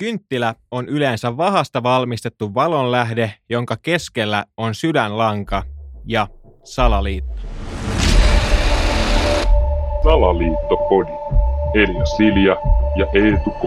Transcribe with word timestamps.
Kynttilä 0.00 0.54
on 0.70 0.88
yleensä 0.88 1.36
vahasta 1.36 1.82
valmistettu 1.82 2.54
valonlähde, 2.54 3.32
jonka 3.50 3.76
keskellä 3.76 4.44
on 4.56 4.74
sydänlanka 4.74 5.62
ja 6.04 6.28
salaliitto. 6.64 7.40
Salaliittopodi. 10.02 11.10
Elia 11.74 12.04
Silja 12.04 12.56
ja 12.96 13.06
Eetu 13.14 13.50
K. 13.50 13.62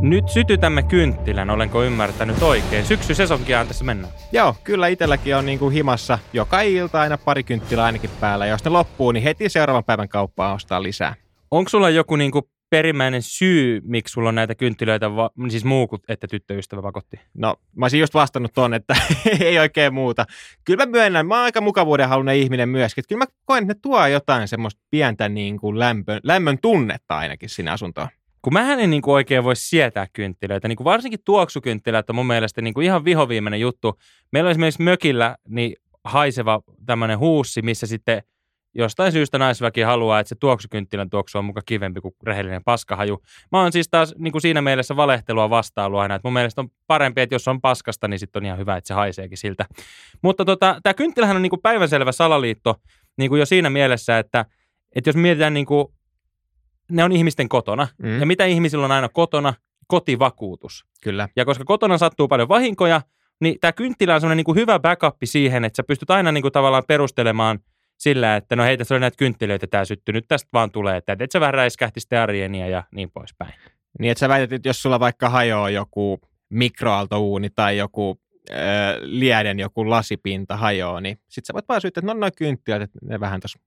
Nyt 0.00 0.28
sytytämme 0.28 0.82
kynttilän, 0.82 1.50
olenko 1.50 1.82
ymmärtänyt 1.82 2.42
oikein? 2.42 2.84
Syksy 2.84 3.14
sesonkiaan 3.14 3.66
tässä 3.66 3.84
mennään. 3.84 4.14
Joo, 4.32 4.54
kyllä 4.64 4.88
itselläkin 4.88 5.36
on 5.36 5.46
niinku 5.46 5.70
himassa 5.70 6.18
joka 6.32 6.60
ilta 6.60 7.00
aina 7.00 7.18
pari 7.18 7.42
kynttilää 7.42 7.84
ainakin 7.84 8.10
päällä. 8.20 8.46
Jos 8.46 8.64
ne 8.64 8.70
loppuu, 8.70 9.12
niin 9.12 9.22
heti 9.22 9.48
seuraavan 9.48 9.84
päivän 9.84 10.08
kauppaan 10.08 10.54
ostaa 10.54 10.82
lisää. 10.82 11.14
Onko 11.50 11.68
sulla 11.68 11.90
joku 11.90 12.16
niinku 12.16 12.48
perimmäinen 12.72 13.22
syy, 13.22 13.80
miksi 13.84 14.12
sulla 14.12 14.28
on 14.28 14.34
näitä 14.34 14.54
kynttilöitä, 14.54 15.16
va- 15.16 15.30
siis 15.48 15.64
muu 15.64 15.86
kuin 15.86 16.02
että 16.08 16.26
tyttöystävä 16.26 16.82
pakotti? 16.82 17.20
No, 17.34 17.56
mä 17.76 17.84
olisin 17.84 18.00
just 18.00 18.14
vastannut 18.14 18.52
tuonne, 18.52 18.76
että 18.76 18.96
ei 19.40 19.58
oikein 19.58 19.94
muuta. 19.94 20.24
Kyllä 20.64 20.86
mä 20.86 20.90
myönnän, 20.90 21.26
mä 21.26 21.34
oon 21.34 21.44
aika 21.44 21.60
mukavuuden 21.60 22.08
halunnut 22.08 22.34
ihminen 22.34 22.68
myöskin. 22.68 23.04
Kyllä 23.08 23.18
mä 23.18 23.26
koen, 23.44 23.62
että 23.62 23.74
ne 23.74 23.78
tuo 23.82 24.06
jotain 24.06 24.48
semmoista 24.48 24.80
pientä 24.90 25.28
niin 25.28 25.60
kuin 25.60 25.78
lämpön, 25.78 26.20
lämmön 26.22 26.58
tunnetta 26.58 27.18
ainakin 27.18 27.48
sinne 27.48 27.70
asuntoon. 27.70 28.08
Kun 28.42 28.52
mähän 28.52 28.80
en 28.80 28.90
niin 28.90 29.02
kuin 29.02 29.14
oikein 29.14 29.44
voi 29.44 29.56
sietää 29.56 30.06
kynttilöitä, 30.12 30.68
niin 30.68 30.76
kuin 30.76 30.84
varsinkin 30.84 31.20
tuoksukynttilät 31.24 32.10
on 32.10 32.16
mun 32.16 32.26
mielestä 32.26 32.62
niin 32.62 32.74
kuin 32.74 32.84
ihan 32.84 33.04
vihoviimeinen 33.04 33.60
juttu. 33.60 33.98
Meillä 34.32 34.48
on 34.48 34.50
esimerkiksi 34.50 34.82
mökillä 34.82 35.36
niin 35.48 35.76
haiseva 36.04 36.60
tämmöinen 36.86 37.18
huussi, 37.18 37.62
missä 37.62 37.86
sitten 37.86 38.22
jostain 38.74 39.12
syystä 39.12 39.38
naisväki 39.38 39.80
haluaa, 39.80 40.20
että 40.20 40.28
se 40.28 40.34
tuoksukynttilän 40.34 41.10
tuoksu 41.10 41.38
on 41.38 41.44
muka 41.44 41.60
kivempi 41.66 42.00
kuin 42.00 42.14
rehellinen 42.22 42.64
paskahaju. 42.64 43.22
Mä 43.52 43.62
oon 43.62 43.72
siis 43.72 43.88
taas 43.90 44.14
niin 44.18 44.32
kuin 44.32 44.42
siinä 44.42 44.62
mielessä 44.62 44.96
valehtelua 44.96 45.50
vastailu 45.50 45.98
aina, 45.98 46.14
että 46.14 46.28
mun 46.28 46.32
mielestä 46.32 46.60
on 46.60 46.68
parempi, 46.86 47.20
että 47.20 47.34
jos 47.34 47.48
on 47.48 47.60
paskasta, 47.60 48.08
niin 48.08 48.18
sitten 48.18 48.40
on 48.40 48.46
ihan 48.46 48.58
hyvä, 48.58 48.76
että 48.76 48.88
se 48.88 48.94
haiseekin 48.94 49.38
siltä. 49.38 49.66
Mutta 50.22 50.44
tota, 50.44 50.80
tämä 50.82 50.94
kynttilähän 50.94 51.36
on 51.36 51.42
niin 51.42 51.50
kuin 51.50 51.62
päivänselvä 51.62 52.12
salaliitto 52.12 52.74
niin 53.18 53.28
kuin 53.28 53.38
jo 53.38 53.46
siinä 53.46 53.70
mielessä, 53.70 54.18
että, 54.18 54.44
että 54.96 55.08
jos 55.08 55.16
mietitään 55.16 55.54
niin 55.54 55.66
kuin, 55.66 55.86
ne 56.90 57.04
on 57.04 57.12
ihmisten 57.12 57.48
kotona. 57.48 57.88
Mm. 58.02 58.20
Ja 58.20 58.26
mitä 58.26 58.44
ihmisillä 58.44 58.84
on 58.84 58.92
aina 58.92 59.08
kotona? 59.08 59.54
Kotivakuutus. 59.86 60.84
Kyllä. 61.02 61.28
Ja 61.36 61.44
koska 61.44 61.64
kotona 61.64 61.98
sattuu 61.98 62.28
paljon 62.28 62.48
vahinkoja, 62.48 63.00
niin 63.40 63.56
tämä 63.60 63.72
kynttilä 63.72 64.14
on 64.14 64.20
semmoinen 64.20 64.36
niin 64.36 64.44
kuin 64.44 64.56
hyvä 64.56 64.78
backup 64.78 65.16
siihen, 65.24 65.64
että 65.64 65.76
sä 65.76 65.82
pystyt 65.82 66.10
aina 66.10 66.32
niin 66.32 66.42
kuin 66.42 66.52
tavallaan 66.52 66.84
perustelemaan 66.88 67.58
sillä, 68.02 68.36
että 68.36 68.56
no 68.56 68.64
hei, 68.64 68.78
tässä 68.78 68.94
on 68.94 69.00
näitä 69.00 69.16
kynttilöitä 69.16 69.66
tämä 69.66 69.84
sytty, 69.84 70.12
nyt 70.12 70.24
tästä 70.28 70.48
vaan 70.52 70.70
tulee, 70.70 70.96
että 70.96 71.16
et 71.20 71.32
sä 71.32 71.40
vähän 71.40 71.54
räiskähti 71.54 72.00
stearienia 72.00 72.68
ja 72.68 72.84
niin 72.94 73.10
poispäin. 73.10 73.54
Niin, 73.98 74.10
että 74.10 74.20
sä 74.20 74.28
väität, 74.28 74.52
että 74.52 74.68
jos 74.68 74.82
sulla 74.82 75.00
vaikka 75.00 75.28
hajoaa 75.28 75.70
joku 75.70 76.20
mikroaaltouuni 76.50 77.50
tai 77.50 77.78
joku 77.78 78.20
äh, 78.50 78.56
lieden 79.00 79.58
joku 79.58 79.90
lasipinta 79.90 80.56
hajoaa, 80.56 81.00
niin 81.00 81.18
sit 81.28 81.44
sä 81.44 81.52
voit 81.52 81.68
vaan 81.68 81.80
syyttää, 81.80 82.00
että 82.00 82.14
no 82.14 82.20
noin 82.20 82.32
kynttilät, 82.36 82.82
että 82.82 82.98
ne 83.02 83.20
vähän 83.20 83.40
tuossa 83.40 83.58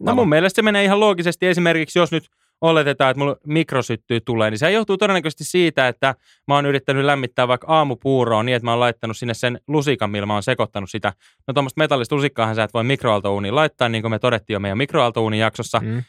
No 0.00 0.14
mun 0.14 0.28
mielestä 0.28 0.56
se 0.56 0.62
menee 0.62 0.84
ihan 0.84 1.00
loogisesti. 1.00 1.46
Esimerkiksi 1.46 1.98
jos 1.98 2.12
nyt 2.12 2.28
oletetaan, 2.60 3.10
että 3.10 3.18
mulla 3.18 3.36
mikrosyttyy 3.46 4.20
tulee, 4.20 4.50
niin 4.50 4.58
se 4.58 4.70
johtuu 4.70 4.96
todennäköisesti 4.96 5.44
siitä, 5.44 5.88
että 5.88 6.14
mä 6.48 6.54
oon 6.54 6.66
yrittänyt 6.66 7.04
lämmittää 7.04 7.48
vaikka 7.48 7.66
aamupuuroa 7.70 8.42
niin, 8.42 8.56
että 8.56 8.64
mä 8.64 8.70
oon 8.70 8.80
laittanut 8.80 9.16
sinne 9.16 9.34
sen 9.34 9.60
lusikan, 9.68 10.10
millä 10.10 10.26
mä 10.26 10.32
oon 10.32 10.42
sekoittanut 10.42 10.90
sitä. 10.90 11.12
No 11.48 11.54
tuommoista 11.54 11.78
metallista 11.78 12.16
lusikkaahan 12.16 12.54
sä 12.54 12.62
et 12.64 12.74
voi 12.74 12.84
mikroaaltouuniin 12.84 13.54
laittaa, 13.54 13.88
niin 13.88 14.02
kuin 14.02 14.10
me 14.10 14.18
todettiin 14.18 14.54
jo 14.54 14.60
meidän 14.60 14.78
mikroaaltouunin 14.78 15.40
jaksossa, 15.40 15.80
Mm. 15.80 16.02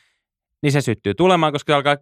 niin 0.64 0.72
se 0.72 0.82
syttyy 0.82 1.14
tulemaan, 1.14 1.54
koska 1.54 1.72
se 1.74 1.76
alkaa 1.76 1.98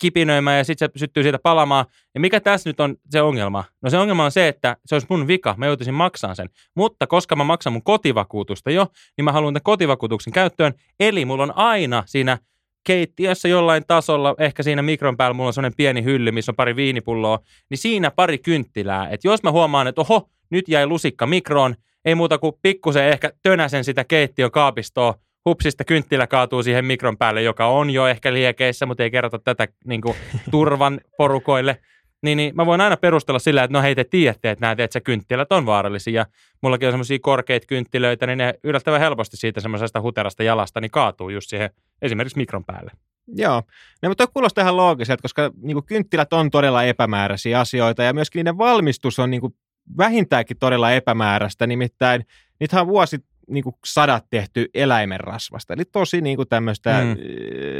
kipinöimään 0.00 0.58
ja 0.58 0.64
sitten 0.64 0.88
se 0.94 0.98
syttyy 0.98 1.22
siitä 1.22 1.38
palamaan. 1.38 1.84
Ja 2.14 2.20
mikä 2.20 2.40
tässä 2.40 2.70
nyt 2.70 2.80
on 2.80 2.96
se 3.10 3.22
ongelma? 3.22 3.64
No 3.82 3.90
se 3.90 3.98
ongelma 3.98 4.24
on 4.24 4.32
se, 4.32 4.48
että 4.48 4.76
se 4.86 4.94
olisi 4.94 5.06
mun 5.10 5.26
vika, 5.26 5.54
mä 5.58 5.66
joutuisin 5.66 5.94
maksamaan 5.94 6.36
sen. 6.36 6.50
Mutta 6.76 7.06
koska 7.06 7.36
mä 7.36 7.44
maksan 7.44 7.72
mun 7.72 7.82
kotivakuutusta 7.82 8.70
jo, 8.70 8.86
niin 9.16 9.24
mä 9.24 9.32
haluan 9.32 9.54
tämän 9.54 9.62
kotivakuutuksen 9.62 10.32
käyttöön. 10.32 10.74
Eli 11.00 11.24
mulla 11.24 11.42
on 11.42 11.56
aina 11.56 12.02
siinä 12.06 12.38
keittiössä 12.84 13.48
jollain 13.48 13.84
tasolla, 13.86 14.34
ehkä 14.38 14.62
siinä 14.62 14.82
mikron 14.82 15.16
päällä 15.16 15.34
mulla 15.34 15.46
on 15.46 15.52
sellainen 15.52 15.76
pieni 15.76 16.04
hylly, 16.04 16.30
missä 16.30 16.52
on 16.52 16.56
pari 16.56 16.76
viinipulloa, 16.76 17.38
niin 17.70 17.78
siinä 17.78 18.10
pari 18.10 18.38
kynttilää. 18.38 19.08
Että 19.08 19.28
jos 19.28 19.42
mä 19.42 19.50
huomaan, 19.50 19.86
että 19.86 20.00
oho, 20.00 20.28
nyt 20.50 20.68
jäi 20.68 20.86
lusikka 20.86 21.26
mikroon, 21.26 21.74
ei 22.04 22.14
muuta 22.14 22.38
kuin 22.38 22.54
pikkusen 22.62 23.04
ehkä 23.04 23.32
tönäsen 23.42 23.84
sitä 23.84 24.04
keittiön 24.04 24.50
kaapistoa, 24.50 25.14
hupsista 25.44 25.84
kynttilä 25.84 26.26
kaatuu 26.26 26.62
siihen 26.62 26.84
mikron 26.84 27.18
päälle, 27.18 27.42
joka 27.42 27.66
on 27.66 27.90
jo 27.90 28.06
ehkä 28.06 28.32
liekeissä, 28.32 28.86
mutta 28.86 29.02
ei 29.02 29.10
kerrota 29.10 29.38
tätä 29.38 29.68
niin 29.84 30.00
kuin, 30.00 30.14
turvan 30.50 31.00
porukoille. 31.16 31.78
Niin, 32.22 32.36
niin 32.36 32.56
mä 32.56 32.66
voin 32.66 32.80
aina 32.80 32.96
perustella 32.96 33.38
sillä, 33.38 33.64
että 33.64 33.72
no 33.78 33.82
hei 33.82 33.94
te 33.94 34.04
tiedätte, 34.04 34.50
että 34.50 34.60
nämä 34.60 34.76
teet, 34.76 34.90
kynttilät 35.04 35.52
on 35.52 35.66
vaarallisia. 35.66 36.20
Ja 36.20 36.26
mullakin 36.62 36.88
on 36.88 36.92
semmoisia 36.92 37.18
korkeita 37.22 37.66
kynttilöitä, 37.66 38.26
niin 38.26 38.38
ne 38.38 38.54
yllättävän 38.64 39.00
helposti 39.00 39.36
siitä 39.36 39.60
semmoisesta 39.60 40.00
huterasta 40.00 40.42
jalasta 40.42 40.80
niin 40.80 40.90
kaatuu 40.90 41.30
just 41.30 41.50
siihen 41.50 41.70
esimerkiksi 42.02 42.38
mikron 42.38 42.64
päälle. 42.64 42.90
Joo, 43.26 43.62
no, 44.02 44.08
mutta 44.08 44.26
kuulostaa 44.26 44.62
ihan 44.62 44.76
loogiselta, 44.76 45.22
koska 45.22 45.50
niin 45.62 45.74
kuin 45.74 45.86
kynttilät 45.86 46.32
on 46.32 46.50
todella 46.50 46.84
epämääräisiä 46.84 47.60
asioita 47.60 48.02
ja 48.02 48.14
myöskin 48.14 48.38
niiden 48.40 48.58
valmistus 48.58 49.18
on 49.18 49.30
niin 49.30 49.40
kuin 49.40 49.54
vähintäänkin 49.98 50.56
todella 50.58 50.92
epämääräistä, 50.92 51.66
nimittäin 51.66 52.26
niitähän 52.60 52.82
on 52.82 52.88
vuosi 52.88 53.18
niin 53.50 53.64
kuin 53.64 53.74
sadat 53.86 54.24
tehty 54.30 54.70
eläimen 54.74 55.20
rasvasta, 55.20 55.74
eli 55.74 55.84
tosi 55.84 56.20
niin 56.20 56.36
kuin 56.36 56.48
tämmöistä... 56.48 57.00
Mm. 57.02 57.08
Mm. 57.08 57.16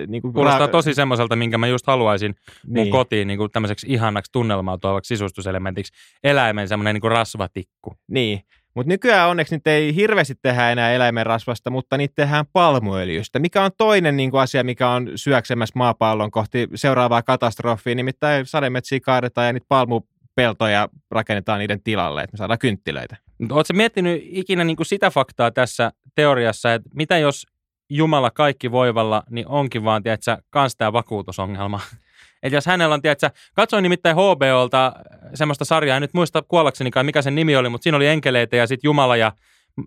Niin 0.08 0.22
kuin 0.22 0.34
Kuulostaa 0.34 0.68
tosi 0.68 0.94
semmoiselta, 0.94 1.36
minkä 1.36 1.58
mä 1.58 1.66
just 1.66 1.86
haluaisin 1.86 2.34
mun 2.66 2.74
niin. 2.74 2.90
kotiin 2.90 3.28
niin 3.28 3.38
kuin 3.38 3.50
tämmöiseksi 3.50 3.86
ihanaksi 3.90 4.32
tunnelmautuvaksi 4.32 5.08
sisustuselementiksi. 5.08 5.92
Eläimen 6.24 6.68
semmoinen 6.68 6.94
niin 6.94 7.00
kuin 7.00 7.12
rasvatikku. 7.12 7.94
Niin, 8.08 8.42
mutta 8.74 8.88
nykyään 8.88 9.28
onneksi 9.28 9.54
niitä 9.54 9.70
ei 9.70 9.94
hirveästi 9.94 10.34
tehdä 10.42 10.70
enää 10.70 10.92
eläimen 10.92 11.26
rasvasta, 11.26 11.70
mutta 11.70 11.96
niitä 11.96 12.14
tehdään 12.16 12.44
palmuöljystä, 12.52 13.38
mikä 13.38 13.64
on 13.64 13.70
toinen 13.78 14.16
niin 14.16 14.30
kuin 14.30 14.40
asia, 14.40 14.64
mikä 14.64 14.88
on 14.88 15.10
syöksemässä 15.14 15.72
maapallon 15.76 16.30
kohti 16.30 16.68
seuraavaa 16.74 17.22
katastrofia, 17.22 17.94
nimittäin 17.94 18.46
sademetsiä 18.46 19.00
kaadetaan 19.00 19.46
ja 19.46 19.52
niitä 19.52 19.66
palmupeltoja 19.68 20.88
rakennetaan 21.10 21.58
niiden 21.58 21.82
tilalle, 21.82 22.22
että 22.22 22.34
me 22.34 22.38
saadaan 22.38 22.58
kynttilöitä. 22.58 23.16
Mutta 23.42 23.54
ootko 23.54 23.74
miettinyt 23.74 24.22
ikinä 24.24 24.64
niin 24.64 24.76
kuin 24.76 24.86
sitä 24.86 25.10
faktaa 25.10 25.50
tässä 25.50 25.92
teoriassa, 26.14 26.74
että 26.74 26.90
mitä 26.94 27.18
jos 27.18 27.46
Jumala 27.90 28.30
kaikki 28.30 28.70
voivalla, 28.70 29.22
niin 29.30 29.48
onkin 29.48 29.84
vaan, 29.84 30.02
tiedätkö, 30.02 30.36
kans 30.50 30.76
tämä 30.76 30.92
vakuutusongelma. 30.92 31.80
Että 32.42 32.56
jos 32.56 32.66
hänellä 32.66 32.94
on, 32.94 33.02
tiedätkö, 33.02 33.30
katsoin 33.54 33.82
nimittäin 33.82 34.16
HBOlta 34.16 34.92
semmoista 35.34 35.64
sarjaa, 35.64 35.96
en 35.96 36.02
nyt 36.02 36.14
muista 36.14 36.42
kuollaksenikaan 36.42 37.06
mikä 37.06 37.22
sen 37.22 37.34
nimi 37.34 37.56
oli, 37.56 37.68
mutta 37.68 37.82
siinä 37.82 37.96
oli 37.96 38.06
enkeleitä 38.06 38.56
ja 38.56 38.66
sitten 38.66 38.88
Jumala 38.88 39.16
ja, 39.16 39.32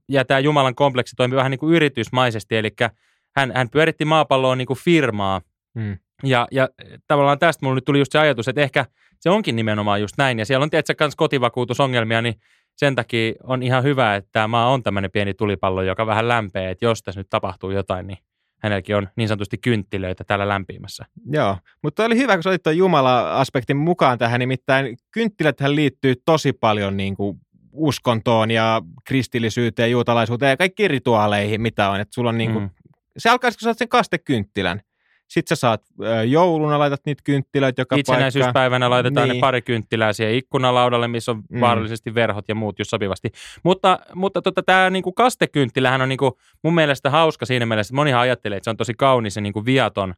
ja 0.09 0.25
tämä 0.25 0.39
Jumalan 0.39 0.75
kompleksi 0.75 1.15
toimi 1.15 1.35
vähän 1.35 1.51
niin 1.51 1.59
kuin 1.59 1.75
yritysmaisesti, 1.75 2.57
eli 2.57 2.71
hän, 3.35 3.51
hän 3.55 3.69
pyöritti 3.69 4.05
maapalloon 4.05 4.57
niin 4.57 4.65
kuin 4.65 4.79
firmaa. 4.79 5.41
Mm. 5.73 5.97
Ja, 6.23 6.47
ja 6.51 6.69
tavallaan 7.07 7.39
tästä 7.39 7.65
mulla 7.65 7.75
nyt 7.75 7.85
tuli 7.85 7.99
just 7.99 8.11
se 8.11 8.19
ajatus, 8.19 8.47
että 8.47 8.61
ehkä 8.61 8.85
se 9.19 9.29
onkin 9.29 9.55
nimenomaan 9.55 10.01
just 10.01 10.17
näin. 10.17 10.39
Ja 10.39 10.45
siellä 10.45 10.63
on 10.63 10.69
tietysti 10.69 10.93
myös 10.99 11.15
kotivakuutusongelmia, 11.15 12.21
niin 12.21 12.35
sen 12.75 12.95
takia 12.95 13.33
on 13.43 13.63
ihan 13.63 13.83
hyvä, 13.83 14.15
että 14.15 14.29
tämä 14.31 14.47
maa 14.47 14.69
on 14.69 14.83
tämmöinen 14.83 15.11
pieni 15.11 15.33
tulipallo, 15.33 15.81
joka 15.81 16.05
vähän 16.05 16.27
lämpee, 16.27 16.71
että 16.71 16.85
jos 16.85 17.03
tässä 17.03 17.19
nyt 17.19 17.29
tapahtuu 17.29 17.71
jotain, 17.71 18.07
niin 18.07 18.17
hänelläkin 18.63 18.95
on 18.95 19.07
niin 19.15 19.27
sanotusti 19.27 19.57
kynttilöitä 19.57 20.23
täällä 20.23 20.47
lämpimässä. 20.47 21.05
Joo, 21.31 21.57
mutta 21.83 22.05
oli 22.05 22.17
hyvä, 22.17 22.33
kun 22.33 22.47
otit 22.47 22.63
tuon 22.63 22.77
Jumala-aspektin 22.77 23.77
mukaan 23.77 24.17
tähän, 24.17 24.39
nimittäin 24.39 24.97
kynttiläthän 25.11 25.75
liittyy 25.75 26.15
tosi 26.25 26.53
paljon 26.53 26.97
niin 26.97 27.15
kuin 27.15 27.39
uskontoon 27.71 28.51
ja 28.51 28.81
kristillisyyteen, 29.05 29.91
juutalaisuuteen 29.91 30.49
ja 30.49 30.57
kaikkiin 30.57 30.89
rituaaleihin, 30.89 31.61
mitä 31.61 31.89
on. 31.89 31.99
Että 31.99 32.13
sulla 32.15 32.29
on 32.29 32.37
niin 32.37 32.53
kuin, 32.53 32.63
Mm. 32.63 32.69
Se 33.17 33.29
alkaa, 33.29 33.51
kun 33.51 33.59
sä 33.59 33.63
saat 33.63 33.77
sen 33.77 33.89
kastekynttilän. 33.89 34.81
Sitten 35.27 35.57
sä 35.57 35.59
saat 35.59 35.81
jouluna, 36.27 36.79
laitat 36.79 37.01
niitä 37.05 37.21
kynttilöitä 37.23 37.81
joka. 37.81 37.95
Itsenäisyyspäivänä 37.95 38.89
laitetaan 38.89 39.27
Niin. 39.27 39.37
ne 39.37 39.41
pari 39.41 39.61
kynttilää 39.61 40.13
siihen 40.13 40.35
ikkunalaudalle, 40.35 41.07
missä 41.07 41.31
on 41.31 41.43
mm. 41.49 41.59
vaarallisesti 41.61 42.15
verhot 42.15 42.49
ja 42.49 42.55
muut, 42.55 42.79
jos 42.79 42.87
sopivasti. 42.87 43.31
Mutta, 43.63 43.99
mutta 44.15 44.41
tota, 44.41 44.63
tämä 44.63 44.89
niinku 44.89 45.11
kastekynttilähän 45.11 46.01
on 46.01 46.09
niinku 46.09 46.37
mun 46.63 46.75
mielestä 46.75 47.09
hauska 47.09 47.45
siinä 47.45 47.65
mielessä, 47.65 47.91
että 47.91 47.95
monihan 47.95 48.21
ajattelee, 48.21 48.57
että 48.57 48.63
se 48.63 48.69
on 48.69 48.77
tosi 48.77 48.93
kaunis 48.93 49.35
ja 49.35 49.41
niinku 49.41 49.65
viaton 49.65 50.13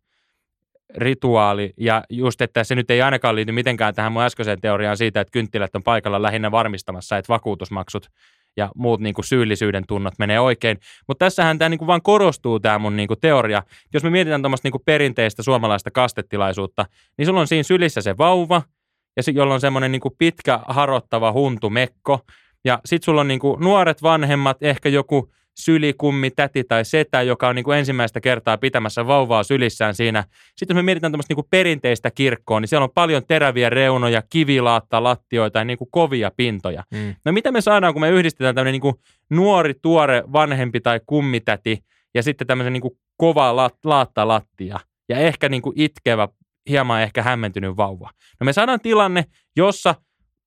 rituaali. 0.96 1.74
Ja 1.78 2.04
just, 2.10 2.42
että 2.42 2.64
se 2.64 2.76
nyt 2.76 2.92
ei 2.92 3.02
ainakaan 3.02 3.36
liity 3.36 3.52
mitenkään 3.52 3.96
tähän 3.96 4.12
mun 4.12 4.24
äskeiseen 4.24 4.62
teoriaan 4.62 4.98
siitä, 4.98 5.22
että 5.22 5.32
kynttilät 5.32 5.76
on 5.76 5.84
paikalla 5.84 6.22
lähinnä 6.22 6.52
varmistamassa, 6.52 7.18
että 7.18 7.34
vakuutusmaksut 7.34 8.08
ja 8.58 8.72
muut 8.76 9.00
niin 9.00 9.16
kuin 9.16 9.26
syyllisyyden 9.26 9.84
tunnot 9.88 10.14
menee 10.20 10.40
oikein. 10.40 10.78
Mutta 11.08 11.26
tässähän 11.26 11.58
tämä 11.58 11.70
niin 11.70 11.78
kuin 11.78 11.88
vaan 11.88 12.02
korostuu 12.02 12.60
tämä 12.60 12.80
mun 12.80 12.96
niin 12.96 13.08
kuin 13.08 13.20
teoria. 13.20 13.64
Jos 13.94 14.04
me 14.04 14.10
mietitään 14.10 14.42
tuommoista 14.42 14.70
niin 14.70 14.82
perinteistä 14.86 15.44
suomalaista 15.44 15.92
kastetilaisuutta, 15.92 16.86
niin 17.18 17.26
sulla 17.26 17.40
on 17.40 17.48
siinä 17.48 17.64
sylissä 17.64 18.02
se 18.02 18.18
vauva, 18.18 18.62
ja 19.18 19.24
se, 19.24 19.32
jolla 19.32 19.54
on 19.54 19.62
semmoinen 19.62 19.92
niin 19.92 20.02
pitkä 20.18 20.60
harottava 20.68 21.32
huntumekko. 21.32 22.20
Ja 22.66 22.80
sit 22.86 23.04
sulla 23.04 23.22
on 23.22 23.28
niin 23.28 23.40
kuin 23.40 23.60
nuoret 23.60 24.04
vanhemmat, 24.04 24.58
ehkä 24.62 24.90
joku 24.90 25.32
sylikummi, 25.58 26.32
täti 26.32 26.64
tai 26.64 26.86
setä, 26.86 27.22
joka 27.22 27.48
on 27.48 27.56
niin 27.56 27.64
kuin 27.64 27.78
ensimmäistä 27.78 28.22
kertaa 28.22 28.58
pitämässä 28.58 29.08
vauvaa 29.08 29.44
sylissään 29.44 29.96
siinä. 29.96 30.24
Sitten 30.56 30.76
jos 30.76 30.80
me 30.80 30.84
mietitään 30.86 31.12
tämmöistä 31.12 31.32
niin 31.32 31.36
kuin 31.36 31.48
perinteistä 31.52 32.12
kirkkoa, 32.12 32.60
niin 32.60 32.68
siellä 32.68 32.84
on 32.84 32.92
paljon 32.96 33.26
teräviä 33.28 33.70
reunoja, 33.70 34.22
kivilaatta, 34.30 35.04
lattioita 35.04 35.60
ja 35.60 35.66
niin 35.66 35.78
kuin 35.78 35.92
kovia 35.92 36.32
pintoja. 36.38 36.84
Mm. 36.92 37.16
No 37.26 37.32
mitä 37.32 37.52
me 37.52 37.62
saadaan, 37.62 37.94
kun 37.94 38.02
me 38.02 38.10
yhdistetään 38.10 38.56
tämmöinen 38.56 38.72
niin 38.72 38.82
kuin 38.82 38.96
nuori, 39.30 39.74
tuore, 39.82 40.24
vanhempi 40.34 40.80
tai 40.80 41.00
kummitäti 41.06 41.84
ja 42.16 42.24
sitten 42.24 42.48
tämmöisen 42.48 42.74
niin 42.74 42.82
kuin 42.82 42.98
kova 43.18 43.56
lat, 43.56 43.76
laatta 43.86 44.28
lattia 44.28 44.80
ja 45.10 45.18
ehkä 45.18 45.50
niin 45.50 45.62
kuin 45.62 45.74
itkevä, 45.80 46.28
hieman 46.70 47.02
ehkä 47.02 47.24
hämmentynyt 47.24 47.78
vauva. 47.78 48.10
No 48.40 48.46
me 48.46 48.54
saadaan 48.54 48.80
tilanne, 48.80 49.26
jossa 49.56 49.96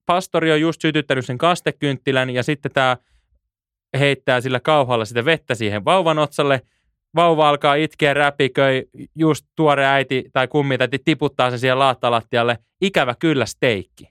pastori 0.05 0.51
on 0.51 0.61
just 0.61 0.81
sytyttänyt 0.81 1.25
sen 1.25 1.37
kastekynttilän 1.37 2.29
ja 2.29 2.43
sitten 2.43 2.71
tämä 2.71 2.97
heittää 3.99 4.41
sillä 4.41 4.59
kauhalla 4.59 5.05
sitä 5.05 5.25
vettä 5.25 5.55
siihen 5.55 5.85
vauvan 5.85 6.19
otsalle. 6.19 6.61
Vauva 7.15 7.49
alkaa 7.49 7.75
itkeä, 7.75 8.13
räpiköi, 8.13 8.85
just 9.15 9.45
tuore 9.55 9.85
äiti 9.85 10.23
tai 10.33 10.47
kummitäti 10.47 10.99
tiputtaa 11.05 11.49
sen 11.49 11.59
siihen 11.59 11.79
laattalattialle. 11.79 12.57
Ikävä 12.81 13.15
kyllä 13.19 13.45
steikki. 13.45 14.09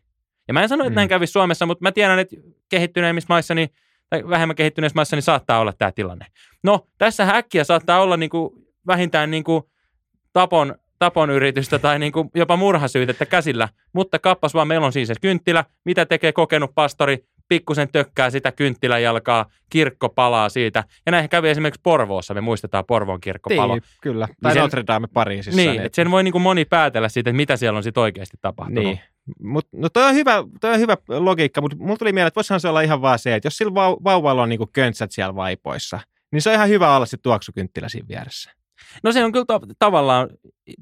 Ja 0.48 0.54
mä 0.54 0.62
en 0.62 0.68
sano, 0.68 0.84
että 0.84 0.90
Mm. 0.90 0.94
näin 0.94 1.08
kävisi 1.08 1.32
Suomessa, 1.32 1.66
mutta 1.66 1.82
mä 1.82 1.92
tiedän, 1.92 2.18
että 2.18 2.36
kehittyneimmissä 2.68 3.26
maissa, 3.28 3.54
niin, 3.54 3.68
tai 4.10 4.28
vähemmän 4.28 4.56
kehittyneissä 4.56 4.94
maissa, 4.96 5.16
niin 5.16 5.22
saattaa 5.22 5.60
olla 5.60 5.72
tämä 5.78 5.92
tilanne. 5.92 6.26
No, 6.62 6.86
tässä 6.98 7.24
häkkiä 7.24 7.64
saattaa 7.64 8.02
olla 8.02 8.16
niin 8.16 8.30
kuin, 8.30 8.50
vähintään 8.86 9.30
niin 9.30 9.44
kuin 9.44 9.62
tapon, 10.32 10.74
tapon 10.98 11.30
yritystä 11.30 11.78
tai 11.78 11.98
niin 11.98 12.12
kuin 12.12 12.30
jopa 12.34 12.56
murhasyytettä 12.56 13.26
käsillä, 13.26 13.68
mutta 13.92 14.18
kappas 14.18 14.54
vaan, 14.54 14.68
meillä 14.68 14.86
on 14.86 14.92
siis 14.92 15.08
se 15.08 15.14
kynttilä. 15.20 15.64
Mitä 15.84 16.06
tekee 16.06 16.32
kokenut 16.32 16.70
pastori? 16.74 17.24
Pikkusen 17.50 17.88
tökkää 17.92 18.30
sitä 18.30 18.52
kynttiläjalkaa, 18.52 19.46
kirkko 19.70 20.08
palaa 20.08 20.48
siitä. 20.48 20.84
Ja 21.06 21.12
näin 21.12 21.28
kävi 21.28 21.48
esimerkiksi 21.48 21.80
Porvoossa, 21.82 22.34
me 22.34 22.40
muistetaan 22.40 22.84
Porvoon 22.84 23.20
kirkkopalo. 23.20 23.74
Niin, 23.74 23.82
kyllä. 24.00 24.28
Tai 24.42 24.52
sen- 24.52 24.60
Notre 24.62 24.84
Dame 24.86 25.06
Pariisissa. 25.12 25.56
Niin, 25.62 25.80
että 25.80 25.96
sen 25.96 26.10
voi 26.10 26.22
niin 26.24 26.32
kuin 26.32 26.42
moni 26.42 26.64
päätellä 26.64 27.08
siitä, 27.08 27.30
että 27.30 27.36
mitä 27.36 27.56
siellä 27.56 27.76
on 27.76 27.82
sitten 27.82 28.00
oikeasti 28.00 28.36
tapahtunut. 28.40 28.84
Niin. 28.84 29.00
Mut, 29.42 29.68
no 29.72 29.88
toi 29.88 30.04
on 30.04 30.14
hyvä, 30.14 30.44
toi 30.60 30.72
on 30.74 30.78
hyvä 30.80 30.96
logiikka, 31.08 31.60
mutta 31.60 31.76
mulla 31.76 31.96
tuli 31.96 32.12
mieleen, 32.12 32.28
että 32.28 32.38
voisihan 32.38 32.60
se 32.60 32.68
olla 32.68 32.80
ihan 32.80 33.02
vaan 33.02 33.18
se, 33.18 33.34
että 33.34 33.46
jos 33.46 33.56
sillä 33.56 33.70
vau- 33.70 34.04
vauvalla 34.04 34.42
on 34.42 34.48
niinku 34.48 34.70
köntsät 34.72 35.12
siellä 35.12 35.34
vaipoissa, 35.34 36.00
niin 36.32 36.42
se 36.42 36.50
on 36.50 36.54
ihan 36.54 36.68
hyvä 36.68 36.96
olla 36.96 37.06
se 37.06 37.16
tuoksukynttilä 37.16 37.88
siinä 37.88 38.08
vieressä. 38.08 38.50
No 39.02 39.12
se 39.12 39.24
on 39.24 39.32
kyllä 39.32 39.44
ta- 39.44 39.60
tavallaan, 39.78 40.28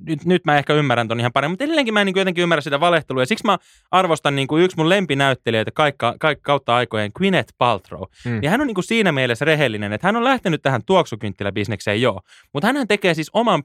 nyt, 0.07 0.25
nyt 0.25 0.45
mä 0.45 0.59
ehkä 0.59 0.75
ymmärrän 0.75 1.09
ton 1.09 1.21
ihan 1.21 1.33
paremmin, 1.33 1.53
mutta 1.53 1.65
edelleenkin 1.65 1.95
mä 1.95 2.01
en 2.01 2.07
niin 2.07 2.17
jotenkin 2.17 2.43
ymmärrä 2.43 2.61
sitä 2.61 2.81
valehtelua. 2.81 3.23
Ja 3.23 3.27
siksi 3.27 3.47
mä 3.47 3.59
arvostan 3.91 4.37
niin 4.37 4.49
kuin 4.49 4.65
yksi 4.65 4.77
mun 4.77 4.89
lempinäyttelijöitä 4.89 5.71
kaikka, 5.71 6.15
kaikka 6.21 6.47
kautta 6.47 6.77
aikojen, 6.77 7.11
Gwyneth 7.15 7.55
Paltrow. 7.59 8.03
Mm. 8.25 8.43
Ja 8.43 8.51
hän 8.51 8.61
on 8.61 8.67
niin 8.67 8.75
kuin 8.75 8.85
siinä 8.85 9.13
mielessä 9.13 9.45
rehellinen, 9.45 9.93
että 9.93 10.07
hän 10.07 10.17
on 10.17 10.25
lähtenyt 10.25 10.63
tähän 10.63 10.85
tuoksukynttiläbisnekseen 10.87 12.03
joo, 12.03 12.21
mutta 12.53 12.67
hän 12.67 12.89
tekee 12.89 13.15
siis 13.15 13.31
oman 13.33 13.63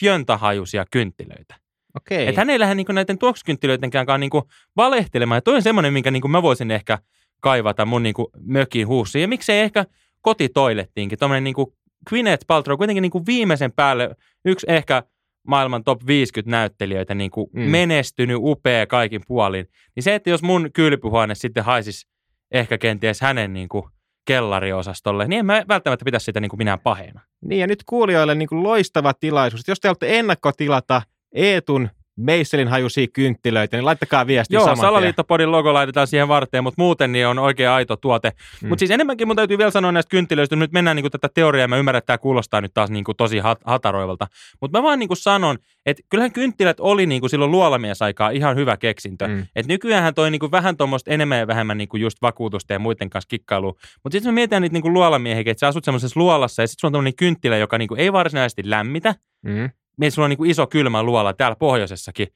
fjöntahajuisia 0.00 0.84
kynttilöitä. 0.90 1.54
Okei. 1.96 2.28
Että 2.28 2.40
hän 2.40 2.50
ei 2.50 2.58
lähde 2.58 2.74
niin 2.74 2.86
kuin 2.86 2.94
näiden 2.94 3.18
tuoksukynttilöidenkään 3.18 4.20
niin 4.20 4.30
kuin 4.30 4.44
valehtelemaan. 4.76 5.36
Ja 5.36 5.42
toi 5.42 5.54
on 5.54 5.62
semmoinen, 5.62 5.92
minkä 5.92 6.10
niin 6.10 6.20
kuin 6.20 6.32
mä 6.32 6.42
voisin 6.42 6.70
ehkä 6.70 6.98
kaivata 7.40 7.84
mun 7.84 8.02
niin 8.02 8.14
kuin 8.14 8.26
mökin 8.40 8.86
huussiin. 8.86 9.22
Ja 9.22 9.28
miksei 9.28 9.60
ehkä 9.60 9.84
kotitoilettiinkin. 10.20 11.18
Tuommoinen 11.18 11.44
niin 11.44 11.54
kuin 11.54 11.72
Gwyneth 12.08 12.44
Paltrow 12.46 12.78
kuitenkin 12.78 13.02
niin 13.02 13.10
kuin 13.10 13.26
viimeisen 13.26 13.72
päälle 13.72 14.16
yksi 14.44 14.66
ehkä 14.68 15.02
maailman 15.48 15.84
top 15.84 16.06
50 16.06 16.50
näyttelijöitä 16.50 17.14
niin 17.14 17.30
kuin 17.30 17.50
Mm. 17.52 17.60
menestynyt, 17.60 18.36
upea 18.40 18.86
kaikin 18.86 19.20
puolin. 19.28 19.68
Niin 19.96 20.02
se, 20.04 20.14
että 20.14 20.30
jos 20.30 20.42
mun 20.42 20.70
kylpyhuone 20.72 21.34
sitten 21.34 21.64
haisisi 21.64 22.06
ehkä 22.50 22.78
kenties 22.78 23.20
hänen 23.20 23.52
niin 23.52 23.68
kuin 23.68 23.84
kellariosastolle, 24.26 25.28
niin 25.28 25.38
en 25.38 25.46
mä 25.46 25.64
välttämättä 25.68 26.04
pitäisi 26.04 26.24
sitä 26.24 26.40
niin 26.40 26.48
kuin 26.50 26.58
minä 26.58 26.78
paheena. 26.78 27.20
Niin 27.44 27.60
ja 27.60 27.66
nyt 27.66 27.82
kuulijoille 27.86 28.34
niin 28.34 28.48
kuin 28.48 28.62
loistava 28.62 29.14
tilaisuus. 29.14 29.68
Jos 29.68 29.80
te 29.80 29.88
haluatte 29.88 30.18
ennakkotilata 30.18 31.02
Eetun 31.34 31.88
Meisselin 32.18 32.68
hajuisia 32.68 33.06
kynttilöitä, 33.12 33.76
niin 33.76 33.84
laittakaa 33.84 34.26
viesti 34.26 34.54
Joo, 34.54 34.64
saman. 34.64 34.76
Salaliittopodin 34.76 35.52
logo 35.52 35.74
laitetaan 35.74 36.06
siihen 36.06 36.28
varteen, 36.28 36.64
mutta 36.64 36.82
muuten 36.82 37.12
niin 37.12 37.26
on 37.26 37.38
oikea 37.38 37.74
aito 37.74 37.96
tuote. 37.96 38.32
Mm. 38.62 38.68
Mutta 38.68 38.80
siis 38.80 38.90
enemmänkin 38.90 39.26
mun 39.26 39.36
täytyy 39.36 39.58
vielä 39.58 39.70
sanoa 39.70 39.92
näistä 39.92 40.10
kynttilöistä. 40.10 40.56
Nyt 40.56 40.72
mennään 40.72 40.96
niinku 40.96 41.10
tätä 41.10 41.28
teoriaa 41.34 41.64
ja 41.64 41.68
mä 41.68 41.76
ymmärrän, 41.76 41.98
että 41.98 42.06
tämä 42.06 42.18
kuulostaa 42.18 42.60
nyt 42.60 42.74
taas 42.74 42.90
niinku 42.90 43.14
tosi 43.14 43.38
hat- 43.38 43.62
hataroivalta. 43.64 44.26
Mutta 44.60 44.78
mä 44.78 44.82
vaan 44.82 44.98
niinku 44.98 45.14
sanon, 45.14 45.58
että 45.86 46.02
kyllähän 46.08 46.32
kynttilät 46.32 46.80
oli 46.80 47.06
niinku 47.06 47.28
silloin 47.28 47.50
luolamiesaikaa 47.50 48.30
ihan 48.30 48.56
hyvä 48.56 48.76
keksintö. 48.76 49.28
Mm. 49.28 49.46
Et 49.56 49.66
nykyään 49.66 50.14
toi 50.14 50.30
niinku 50.30 50.50
vähän 50.50 50.76
tuommoista 50.76 51.10
enemmän 51.10 51.38
ja 51.38 51.46
vähemmän 51.46 51.78
niinku 51.78 51.96
just 51.96 52.18
vakuutusta 52.22 52.72
ja 52.72 52.78
muiden 52.78 53.10
kanssa 53.10 53.28
kikkailua. 53.28 53.74
Mutta 54.04 54.14
sitten 54.14 54.32
me 54.32 54.34
mietitään 54.34 54.62
niitä 54.62 54.72
niinku 54.72 54.92
luolamiehiä, 54.92 55.40
että 55.46 55.60
sä 55.60 55.68
asut 55.68 55.84
semmoisessa 55.84 56.20
luolassa 56.20 56.62
ja 56.62 56.66
sitten 56.66 56.80
sulla 56.80 56.88
on 56.88 56.92
tämmöinen 56.92 57.16
kynttilä, 57.16 57.56
joka 57.56 57.78
niinku 57.78 57.94
ei 57.94 58.12
varsinaisesti 58.12 58.62
lämmitä. 58.64 59.14
Mm. 59.42 59.70
Meillä 59.98 60.14
sulla 60.14 60.26
on 60.26 60.30
niinku 60.30 60.44
iso 60.44 60.66
kylmä 60.66 61.02
luola 61.02 61.32
täällä 61.32 61.56
pohjoisessakin. 61.56 62.28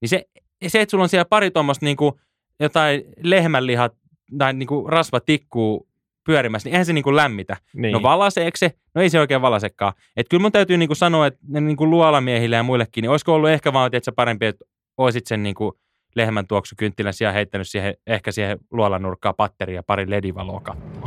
Niin 0.00 0.08
se, 0.08 0.26
se 0.66 0.80
että 0.80 0.90
sulla 0.90 1.02
on 1.02 1.08
siellä 1.08 1.24
pari 1.24 1.50
tuommoista 1.50 1.86
niinku 1.86 2.20
jotain 2.60 3.04
lehmänlihat 3.22 3.94
tai 4.38 4.52
niinku 4.52 4.86
rasvatikkuu 4.88 5.88
pyörimässä, 6.26 6.66
niin 6.66 6.74
eihän 6.74 6.86
se 6.86 6.92
niinku 6.92 7.16
lämmitä. 7.16 7.56
Niin. 7.74 7.92
No 7.92 8.02
valaseeko 8.02 8.56
se? 8.56 8.72
No 8.94 9.02
ei 9.02 9.10
se 9.10 9.20
oikein 9.20 9.42
valasekaan. 9.42 9.92
Että 10.16 10.30
kyllä 10.30 10.42
mun 10.42 10.52
täytyy 10.52 10.76
niinku 10.76 10.94
sanoa, 10.94 11.26
että 11.26 11.40
ne 11.48 11.60
niinku 11.60 11.90
luolamiehille 11.90 12.56
ja 12.56 12.62
muillekin, 12.62 13.02
niin 13.02 13.10
olisiko 13.10 13.34
ollut 13.34 13.50
ehkä 13.50 13.72
vaan 13.72 13.90
että 13.92 14.12
parempi, 14.12 14.46
että 14.46 14.64
olisit 14.96 15.26
sen 15.26 15.42
niinku 15.42 15.78
lehmän 16.14 16.46
tuoksukynttilän 16.46 17.14
sijaan 17.14 17.34
heittänyt 17.34 17.68
siihen, 17.68 17.94
ehkä 18.06 18.32
siihen 18.32 18.58
luolan 18.70 19.02
nurkkaan 19.02 19.34
patteria 19.34 19.74
ja 19.74 19.82
pari 19.82 20.10
ledivaloa 20.10 20.60
kattoon. 20.60 21.05